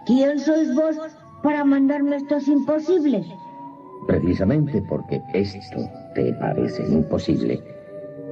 [0.06, 0.95] ¿Quién sois vos
[1.41, 3.26] para mandarme estos imposibles?
[4.08, 7.60] Precisamente porque esto te parece imposible,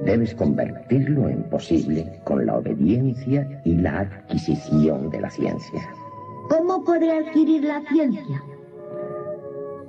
[0.04, 5.82] debes convertirlo en posible con la obediencia y la adquisición de la ciencia.
[6.48, 8.40] ¿Cómo podré adquirir la ciencia?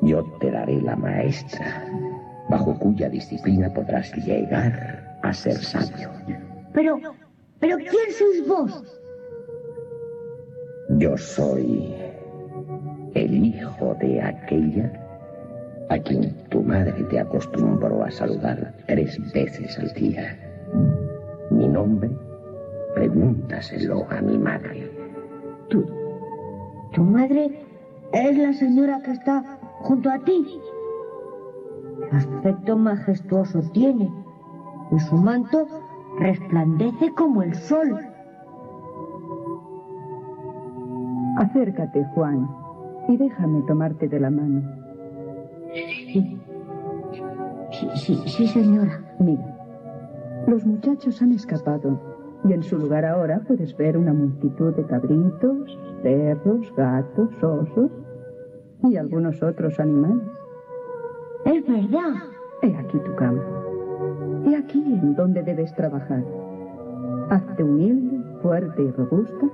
[0.02, 1.88] Yo te daré la maestra,
[2.50, 6.10] bajo cuya disciplina podrás llegar a ser sabio.
[6.74, 7.00] Pero,
[7.60, 8.84] pero ¿quién sois vos?
[10.98, 11.94] Yo soy
[13.16, 14.92] el hijo de aquella
[15.90, 20.38] a quien tu madre te acostumbró a saludar tres veces al día.
[21.52, 22.10] Mi nombre,
[22.94, 24.90] pregúntaselo a mi madre.
[25.68, 25.86] ¿Tu,
[26.94, 27.52] tu madre
[28.14, 29.44] es la señora que está
[29.80, 30.62] junto a ti?
[32.10, 34.10] ¿Qué aspecto majestuoso tiene?
[34.92, 35.68] Y su manto
[36.20, 38.15] resplandece como el sol.
[41.38, 42.48] Acércate, Juan,
[43.08, 44.62] y déjame tomarte de la mano.
[45.74, 46.40] Sí.
[47.72, 49.02] Sí, sí, sí, señora.
[49.20, 49.44] Mira,
[50.48, 52.00] los muchachos han escapado
[52.46, 57.92] y en su lugar ahora puedes ver una multitud de cabritos, perros, gatos, osos
[58.84, 60.24] y algunos otros animales.
[61.46, 62.14] Es verdad.
[62.62, 63.44] He aquí tu cama.
[64.46, 66.24] He aquí en donde debes trabajar.
[67.30, 69.48] Hazte humilde, fuerte y robusta.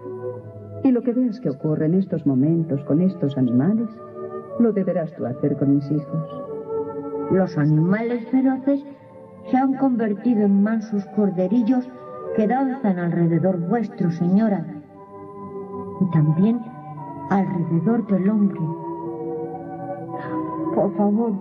[0.83, 3.87] Y lo que veas que ocurre en estos momentos con estos animales,
[4.59, 6.43] lo deberás tú hacer con mis hijos.
[7.31, 8.83] Los animales feroces
[9.49, 11.87] se han convertido en mansos corderillos
[12.35, 14.65] que danzan alrededor vuestro, señora,
[16.01, 16.59] y también
[17.29, 18.59] alrededor del hombre.
[20.75, 21.33] Por favor,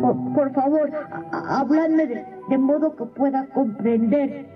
[0.00, 0.90] por, por favor,
[1.32, 4.46] a- habladme de, de modo que pueda comprender.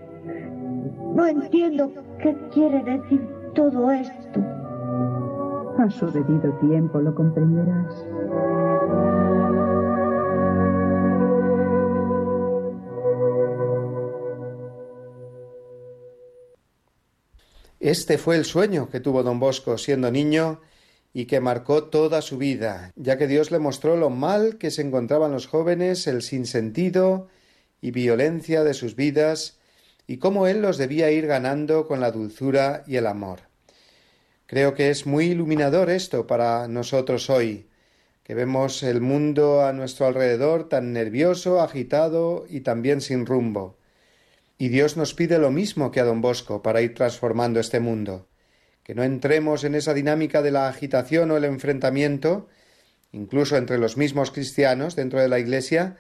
[1.15, 1.91] No entiendo
[2.23, 4.41] qué quiere decir todo esto.
[5.79, 8.07] A su debido tiempo lo comprenderás.
[17.81, 20.61] Este fue el sueño que tuvo don Bosco siendo niño
[21.13, 24.83] y que marcó toda su vida, ya que Dios le mostró lo mal que se
[24.83, 27.29] encontraban los jóvenes, el sinsentido
[27.81, 29.59] y violencia de sus vidas,
[30.13, 33.41] y cómo él los debía ir ganando con la dulzura y el amor.
[34.45, 37.71] Creo que es muy iluminador esto para nosotros hoy,
[38.23, 43.79] que vemos el mundo a nuestro alrededor tan nervioso, agitado y también sin rumbo.
[44.59, 48.29] Y Dios nos pide lo mismo que a don Bosco para ir transformando este mundo,
[48.83, 52.49] que no entremos en esa dinámica de la agitación o el enfrentamiento,
[53.13, 55.97] incluso entre los mismos cristianos dentro de la Iglesia,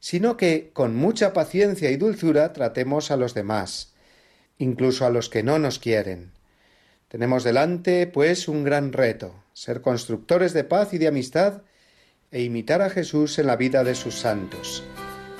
[0.00, 3.94] sino que con mucha paciencia y dulzura tratemos a los demás,
[4.58, 6.32] incluso a los que no nos quieren.
[7.08, 11.62] Tenemos delante, pues, un gran reto, ser constructores de paz y de amistad
[12.30, 14.82] e imitar a Jesús en la vida de sus santos.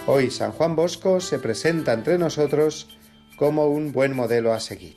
[0.06, 2.96] Hoy San Juan Bosco se presenta entre nosotros
[3.36, 4.94] como un buen modelo a seguir.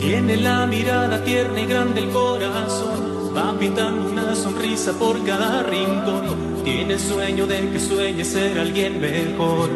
[0.00, 6.45] Tiene la mirada tierna y grande el corazón, va pintando una sonrisa por cada rincón.
[6.66, 9.70] Tiene sueño de que sueñe ser alguien mejor.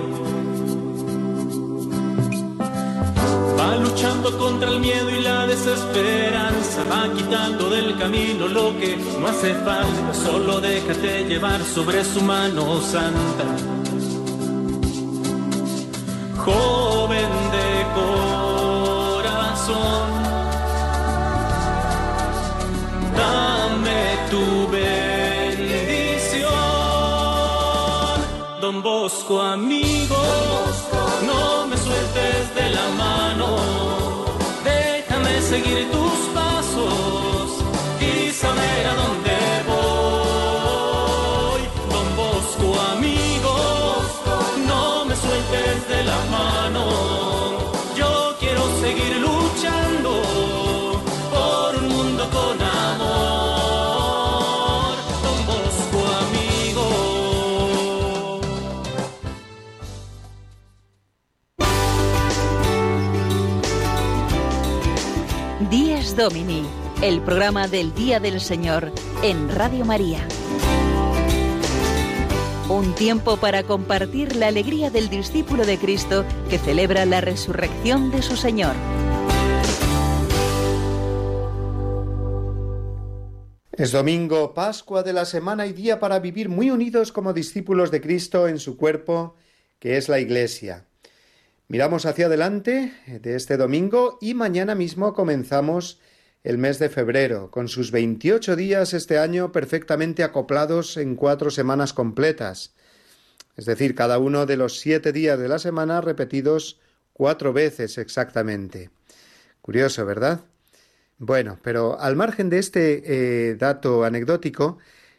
[3.57, 9.29] Va luchando contra el miedo y la desesperanza, va quitando del camino lo que no
[9.29, 13.47] hace falta, solo déjate llevar sobre su mano santa.
[16.39, 18.30] Joven de corazón,
[67.03, 68.93] El programa del Día del Señor
[69.25, 70.29] en Radio María.
[72.69, 78.23] Un tiempo para compartir la alegría del discípulo de Cristo que celebra la resurrección de
[78.23, 78.77] su Señor.
[83.73, 88.01] Es domingo, Pascua de la semana y día para vivir muy unidos como discípulos de
[88.01, 89.35] Cristo en su cuerpo,
[89.81, 90.87] que es la Iglesia.
[91.67, 96.01] Miramos hacia adelante de este domingo y mañana mismo comenzamos
[96.43, 101.93] el mes de febrero, con sus 28 días este año perfectamente acoplados en cuatro semanas
[101.93, 102.75] completas,
[103.57, 106.81] es decir, cada uno de los siete días de la semana repetidos
[107.13, 108.91] cuatro veces exactamente.
[109.61, 110.41] Curioso, ¿verdad?
[111.19, 113.03] Bueno, pero al margen de este
[113.51, 114.79] eh, dato anecdótico,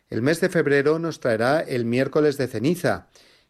[0.09, 3.07] el mes de febrero nos traerá el miércoles de ceniza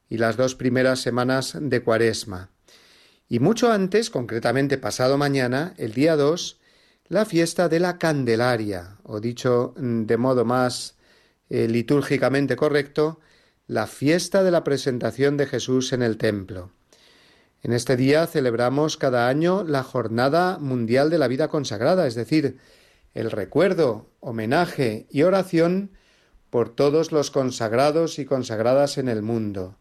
[0.09, 2.49] y las dos primeras semanas de cuaresma.
[3.29, 6.59] Y mucho antes, concretamente pasado mañana, el día 2,
[7.11, 10.95] la fiesta de la Candelaria, o dicho mm, de modo más
[11.49, 13.19] eh, litúrgicamente correcto,
[13.67, 16.71] la fiesta de la presentación de Jesús en el templo.
[17.63, 22.59] En este día celebramos cada año la Jornada Mundial de la Vida Consagrada, es decir,
[23.13, 25.91] el recuerdo, homenaje y oración
[26.49, 29.75] por todos los consagrados y consagradas en el mundo,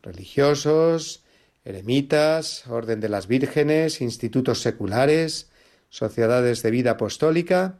[0.00, 1.24] religiosos,
[1.64, 5.48] eremitas, orden de las vírgenes, institutos seculares,
[5.92, 7.78] sociedades de vida apostólica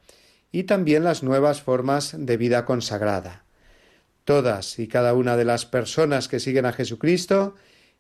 [0.52, 3.44] y también las nuevas formas de vida consagrada.
[4.24, 7.54] Todas y cada una de las personas que siguen a Jesucristo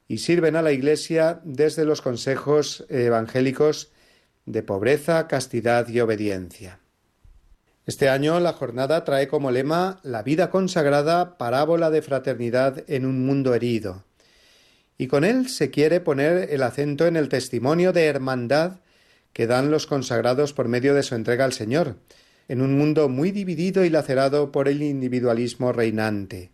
[0.06, 3.90] y sirven a la Iglesia desde los consejos evangélicos
[4.44, 6.78] de pobreza, castidad y obediencia.
[7.86, 13.24] Este año la jornada trae como lema La vida consagrada, parábola de fraternidad en un
[13.24, 14.04] mundo herido
[15.02, 18.81] y con él se quiere poner el acento en el testimonio de hermandad
[19.32, 21.96] que dan los consagrados por medio de su entrega al Señor,
[22.48, 26.50] en un mundo muy dividido y lacerado por el individualismo reinante.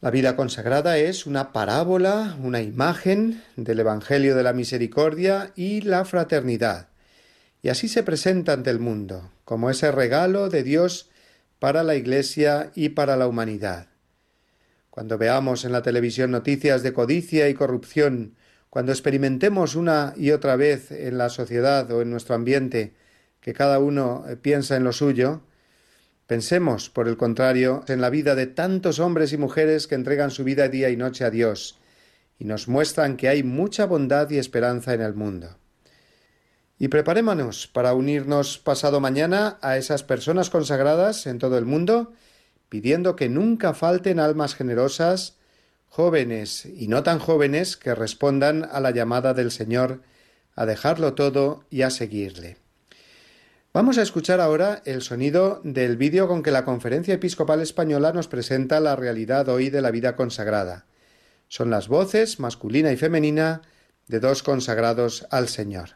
[0.00, 6.04] La vida consagrada es una parábola, una imagen del Evangelio de la Misericordia y la
[6.04, 6.88] fraternidad,
[7.62, 11.08] y así se presenta ante el mundo, como ese regalo de Dios
[11.58, 13.88] para la Iglesia y para la humanidad.
[14.90, 18.36] Cuando veamos en la televisión noticias de codicia y corrupción,
[18.74, 22.92] cuando experimentemos una y otra vez en la sociedad o en nuestro ambiente
[23.40, 25.42] que cada uno eh, piensa en lo suyo,
[26.26, 30.42] pensemos, por el contrario, en la vida de tantos hombres y mujeres que entregan su
[30.42, 31.78] vida día y noche a Dios
[32.36, 35.56] y nos muestran que hay mucha bondad y esperanza en el mundo.
[36.76, 42.12] Y preparémonos para unirnos pasado mañana a esas personas consagradas en todo el mundo
[42.68, 45.36] pidiendo que nunca falten almas generosas,
[45.94, 50.02] jóvenes y no tan jóvenes, que respondan a la llamada del Señor
[50.56, 52.56] a dejarlo todo y a seguirle.
[53.72, 58.26] Vamos a escuchar ahora el sonido del vídeo con que la Conferencia Episcopal Española nos
[58.26, 60.84] presenta la realidad hoy de la vida consagrada.
[61.46, 63.62] Son las voces, masculina y femenina,
[64.08, 65.90] de dos consagrados al Señor.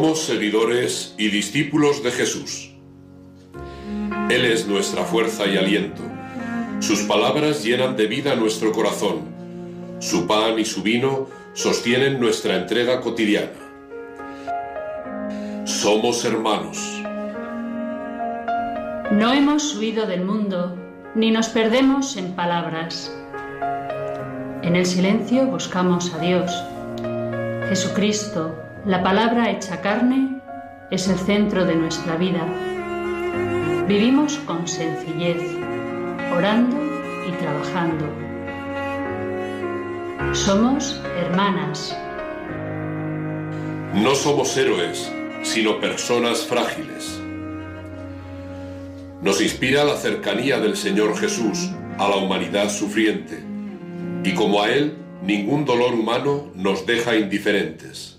[0.00, 2.70] Somos seguidores y discípulos de Jesús.
[4.30, 6.04] Él es nuestra fuerza y aliento.
[6.78, 9.22] Sus palabras llenan de vida nuestro corazón.
[9.98, 13.58] Su pan y su vino sostienen nuestra entrega cotidiana.
[15.64, 16.78] Somos hermanos.
[19.10, 20.76] No hemos huido del mundo,
[21.16, 23.12] ni nos perdemos en palabras.
[24.62, 26.52] En el silencio buscamos a Dios.
[27.68, 28.54] Jesucristo,
[28.86, 30.40] la palabra hecha carne
[30.90, 32.46] es el centro de nuestra vida.
[33.86, 35.42] Vivimos con sencillez,
[36.34, 36.76] orando
[37.26, 38.06] y trabajando.
[40.32, 41.96] Somos hermanas.
[43.94, 45.12] No somos héroes,
[45.42, 47.20] sino personas frágiles.
[49.22, 53.42] Nos inspira la cercanía del Señor Jesús a la humanidad sufriente,
[54.22, 58.17] y como a Él, ningún dolor humano nos deja indiferentes.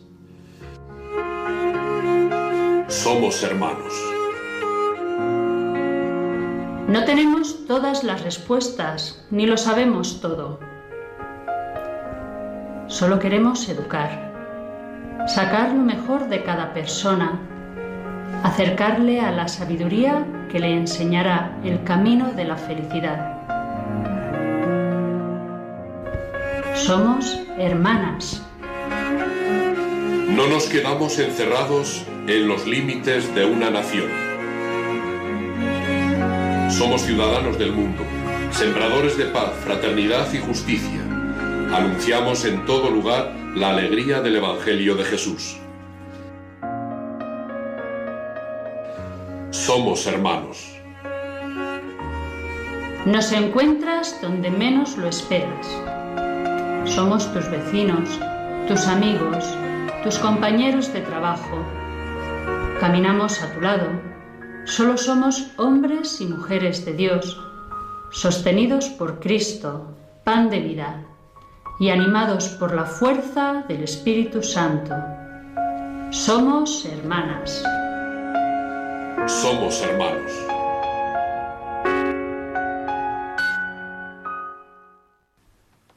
[2.90, 3.94] Somos hermanos.
[6.88, 10.60] No tenemos todas las respuestas, ni lo sabemos todo.
[12.88, 14.34] Solo queremos educar,
[15.28, 17.40] sacar lo mejor de cada persona,
[18.44, 23.36] acercarle a la sabiduría que le enseñará el camino de la felicidad.
[26.74, 28.42] Somos hermanas.
[30.28, 34.08] No nos quedamos encerrados en los límites de una nación.
[36.70, 38.04] Somos ciudadanos del mundo,
[38.52, 41.02] sembradores de paz, fraternidad y justicia.
[41.74, 45.58] Anunciamos en todo lugar la alegría del Evangelio de Jesús.
[49.50, 50.76] Somos hermanos.
[53.08, 55.68] Nos encuentras donde menos lo esperas.
[56.86, 58.20] Somos tus vecinos,
[58.68, 59.44] tus amigos,
[60.04, 61.79] tus compañeros de trabajo.
[62.80, 63.90] Caminamos a tu lado.
[64.64, 67.38] Solo somos hombres y mujeres de Dios,
[68.10, 71.04] sostenidos por Cristo, pan de vida,
[71.82, 74.96] y animados por la fuerza del Espíritu Santo.
[76.12, 77.62] Somos hermanas.
[79.28, 80.32] Somos hermanos.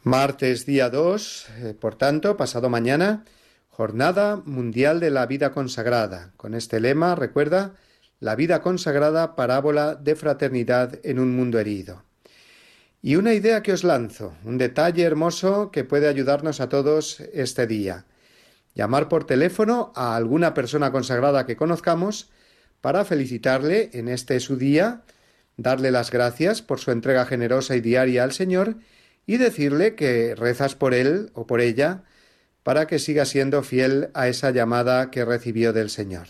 [0.02, 3.24] Martes día 2, eh, por tanto, pasado mañana,
[3.74, 6.34] Jornada Mundial de la Vida Consagrada.
[6.36, 7.74] Con este lema, recuerda,
[8.20, 12.04] la vida consagrada, parábola de fraternidad en un mundo herido.
[13.00, 17.66] Y una idea que os lanzo, un detalle hermoso que puede ayudarnos a todos este
[17.66, 18.04] día.
[18.74, 22.28] Llamar por teléfono a alguna persona consagrada que conozcamos
[22.82, 25.00] para felicitarle en este su día,
[25.56, 28.76] darle las gracias por su entrega generosa y diaria al Señor
[29.24, 32.04] y decirle que rezas por él o por ella
[32.62, 36.28] para que siga siendo fiel a esa llamada que recibió del Señor.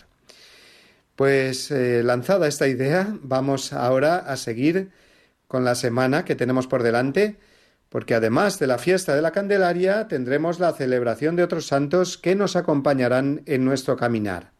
[1.15, 4.89] Pues eh, lanzada esta idea, vamos ahora a seguir
[5.47, 7.37] con la semana que tenemos por delante,
[7.89, 12.33] porque además de la fiesta de la Candelaria tendremos la celebración de otros santos que
[12.33, 14.53] nos acompañarán en nuestro caminar.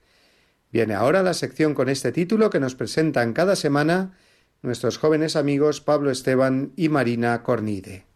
[0.72, 4.18] Viene ahora la sección con este título que nos presentan cada semana
[4.62, 8.13] nuestros jóvenes amigos Pablo Esteban y Marina Cornide.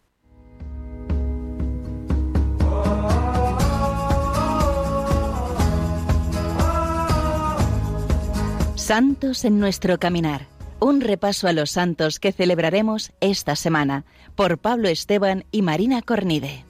[8.88, 10.46] Santos en nuestro caminar.
[10.80, 16.64] Un repaso a los santos que celebraremos esta semana por Pablo Esteban y Marina Cornide.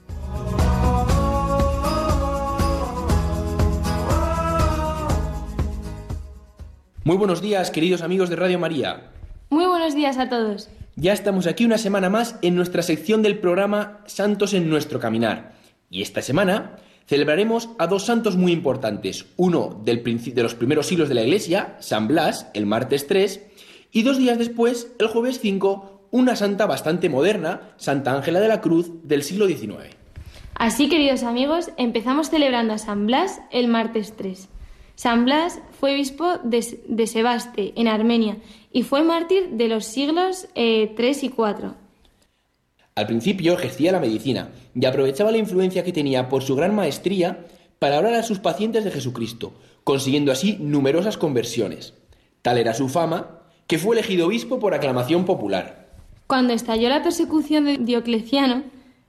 [7.05, 9.11] Muy buenos días, queridos amigos de Radio María.
[9.49, 10.67] Muy buenos días a todos.
[10.97, 15.53] Ya estamos aquí una semana más en nuestra sección del programa Santos en nuestro caminar.
[15.89, 16.79] Y esta semana
[17.09, 19.25] celebraremos a dos santos muy importantes.
[19.35, 23.41] Uno de los primeros siglos de la Iglesia, San Blas, el martes 3,
[23.91, 28.61] y dos días después, el jueves 5, una santa bastante moderna, Santa Ángela de la
[28.61, 29.95] Cruz, del siglo XIX.
[30.53, 34.47] Así, queridos amigos, empezamos celebrando a San Blas el martes 3.
[34.93, 38.37] San Blas fue obispo de, Sebaste, en Armenia,
[38.71, 41.73] y fue mártir de los siglos 3 eh, y 4.
[42.99, 47.45] Al principio ejercía la medicina y aprovechaba la influencia que tenía por su gran maestría
[47.79, 49.53] para hablar a sus pacientes de Jesucristo,
[49.85, 51.93] consiguiendo así numerosas conversiones.
[52.41, 55.87] Tal era su fama que fue elegido obispo por aclamación popular.
[56.27, 58.63] Cuando estalló la persecución de Diocleciano,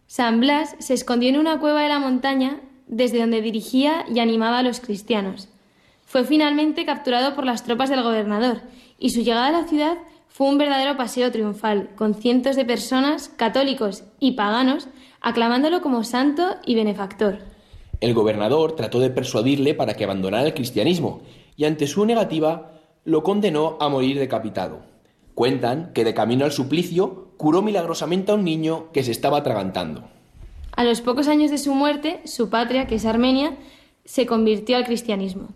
[0.07, 4.61] San Blas se escondió en una cueva de la montaña desde donde dirigía y animaba
[4.61, 5.49] a los cristianos.
[6.07, 8.61] Fue finalmente capturado por las tropas del gobernador
[9.01, 9.99] y su llegada a la ciudad
[10.31, 14.89] fue un verdadero paseo triunfal, con cientos de personas, católicos y paganos,
[15.21, 17.41] aclamándolo como santo y benefactor.
[18.01, 21.23] El gobernador trató de persuadirle para que abandonara el cristianismo,
[21.57, 24.81] y ante su negativa lo condenó a morir decapitado.
[25.35, 30.05] Cuentan que de camino al suplicio curó milagrosamente a un niño que se estaba atragantando.
[30.77, 33.57] A los pocos años de su muerte, su patria, que es Armenia,
[34.05, 35.49] se convirtió al cristianismo.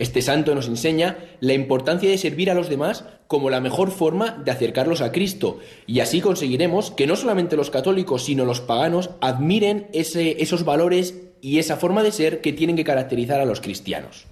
[0.00, 4.30] Este santo nos enseña la importancia de servir a los demás como la mejor forma
[4.30, 9.10] de acercarlos a Cristo, y así conseguiremos que no solamente los católicos, sino los paganos
[9.20, 14.24] admiren esos valores y esa forma de ser que tienen que caracterizar a los cristianos.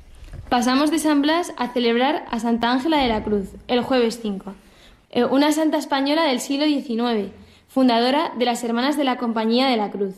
[0.48, 4.54] Pasamos de San Blas a celebrar a Santa Ángela de la Cruz, el jueves 5,
[5.10, 7.30] eh, una santa española del siglo XIX,
[7.68, 10.14] fundadora de las Hermanas de la Compañía de la Cruz.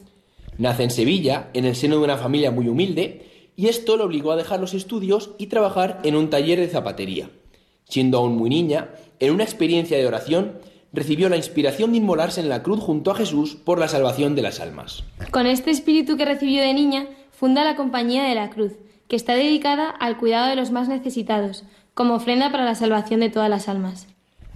[0.59, 3.30] Nace en Sevilla, en el seno de una familia muy humilde,
[3.61, 7.28] y esto lo obligó a dejar los estudios y trabajar en un taller de zapatería.
[7.84, 8.88] Siendo aún muy niña,
[9.18, 10.54] en una experiencia de oración,
[10.94, 14.40] recibió la inspiración de inmolarse en la cruz junto a Jesús por la salvación de
[14.40, 15.04] las almas.
[15.30, 18.72] Con este espíritu que recibió de niña, funda la Compañía de la Cruz,
[19.08, 23.28] que está dedicada al cuidado de los más necesitados, como ofrenda para la salvación de
[23.28, 24.06] todas las almas.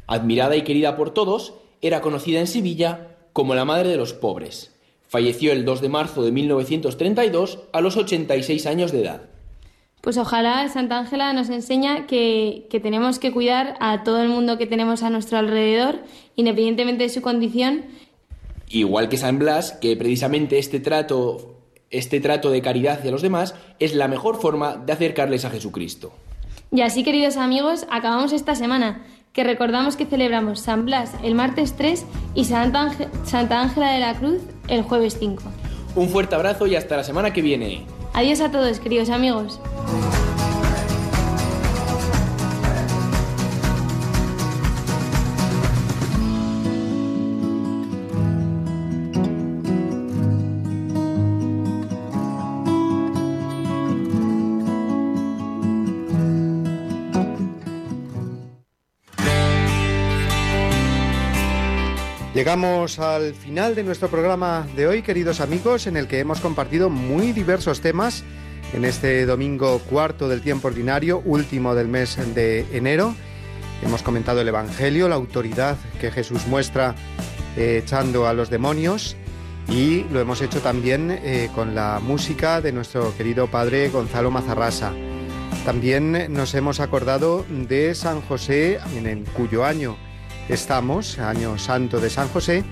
[0.06, 1.52] Admirada y querida por todos,
[1.82, 4.73] era conocida en Sevilla como la Madre de los Pobres.
[5.14, 9.22] Falleció el 2 de marzo de 1932 a los 86 años de edad.
[10.00, 14.58] Pues ojalá Santa Ángela nos enseña que, que, tenemos que cuidar a todo el mundo
[14.58, 16.00] que tenemos a nuestro alrededor,
[16.34, 17.84] independientemente de su condición.
[18.68, 21.60] Igual que San Blas, que precisamente este trato
[21.90, 26.12] Este trato de caridad hacia los demás es la mejor forma de acercarles a Jesucristo.
[26.72, 31.74] Y así, queridos amigos, acabamos esta semana, que recordamos que celebramos San Blas el martes
[31.76, 35.42] 3 y Santa Ángela de la Cruz el jueves 5.
[35.96, 37.84] Un fuerte abrazo y hasta la semana que viene.
[38.14, 39.60] Adiós a todos, queridos amigos.
[62.44, 66.90] Llegamos al final de nuestro programa de hoy, queridos amigos, en el que hemos compartido
[66.90, 68.22] muy diversos temas
[68.74, 73.14] en este domingo cuarto del tiempo ordinario, último del mes de enero.
[73.82, 76.94] Hemos comentado el Evangelio, la autoridad que Jesús muestra
[77.56, 79.16] eh, echando a los demonios
[79.66, 84.92] y lo hemos hecho también eh, con la música de nuestro querido padre Gonzalo Mazarrasa.
[85.64, 89.96] También nos hemos acordado de San José, en el cuyo año
[90.48, 92.64] estamos, año santo de San José,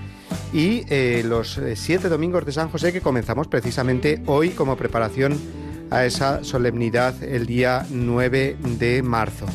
[0.51, 5.39] y eh, los eh, siete domingos de San José que comenzamos precisamente hoy como preparación
[5.89, 9.45] a esa solemnidad el día 9 de marzo.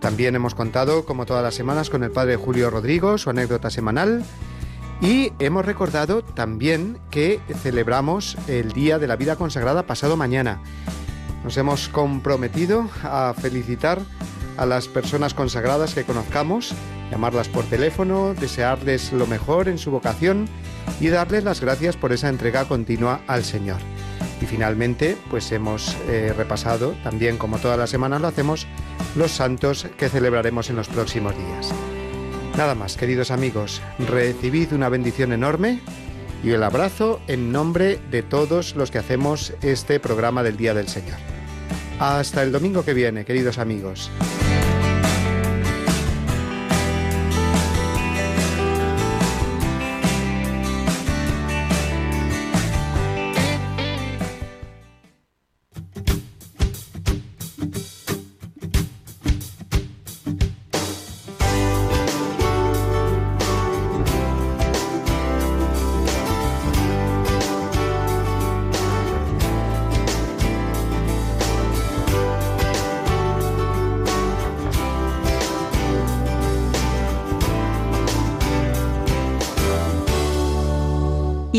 [0.00, 4.24] También hemos contado, como todas las semanas, con el padre Julio Rodrigo, su anécdota semanal.
[5.00, 10.62] Y hemos recordado también que celebramos el Día de la Vida Consagrada pasado mañana.
[11.44, 14.00] Nos hemos comprometido a felicitar
[14.56, 16.74] a las personas consagradas que conozcamos
[17.10, 20.48] llamarlas por teléfono, desearles lo mejor en su vocación
[21.00, 23.78] y darles las gracias por esa entrega continua al Señor.
[24.40, 28.66] Y finalmente, pues hemos eh, repasado, también como todas las semanas lo hacemos,
[29.14, 31.72] los santos que celebraremos en los próximos días.
[32.56, 35.80] Nada más, queridos amigos, recibid una bendición enorme
[36.42, 40.88] y el abrazo en nombre de todos los que hacemos este programa del Día del
[40.88, 41.18] Señor.
[41.98, 44.10] Hasta el domingo que viene, queridos amigos.